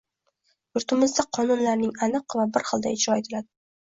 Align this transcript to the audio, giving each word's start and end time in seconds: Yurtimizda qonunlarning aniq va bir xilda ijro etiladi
Yurtimizda 0.77 1.25
qonunlarning 1.37 1.93
aniq 2.07 2.37
va 2.39 2.47
bir 2.57 2.65
xilda 2.71 2.95
ijro 2.97 3.19
etiladi 3.21 3.49